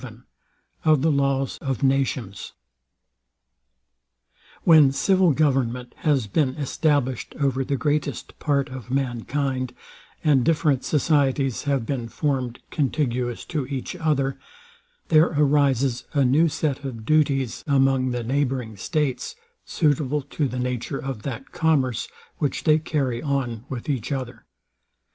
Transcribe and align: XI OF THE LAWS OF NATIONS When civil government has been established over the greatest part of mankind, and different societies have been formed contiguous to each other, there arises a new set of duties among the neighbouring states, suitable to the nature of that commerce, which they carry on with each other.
XI 0.01 0.07
OF 0.83 1.03
THE 1.03 1.11
LAWS 1.11 1.59
OF 1.59 1.83
NATIONS 1.83 2.53
When 4.63 4.91
civil 4.91 5.31
government 5.31 5.93
has 5.97 6.25
been 6.25 6.55
established 6.55 7.35
over 7.39 7.63
the 7.63 7.77
greatest 7.77 8.39
part 8.39 8.67
of 8.69 8.89
mankind, 8.89 9.75
and 10.23 10.43
different 10.43 10.83
societies 10.83 11.65
have 11.65 11.85
been 11.85 12.09
formed 12.09 12.57
contiguous 12.71 13.45
to 13.45 13.67
each 13.67 13.95
other, 13.95 14.39
there 15.09 15.27
arises 15.37 16.05
a 16.15 16.25
new 16.25 16.49
set 16.49 16.83
of 16.83 17.05
duties 17.05 17.63
among 17.67 18.09
the 18.09 18.23
neighbouring 18.23 18.77
states, 18.77 19.35
suitable 19.65 20.23
to 20.23 20.47
the 20.47 20.57
nature 20.57 20.97
of 20.97 21.21
that 21.21 21.51
commerce, 21.51 22.07
which 22.39 22.63
they 22.63 22.79
carry 22.79 23.21
on 23.21 23.65
with 23.69 23.87
each 23.87 24.11
other. 24.11 24.45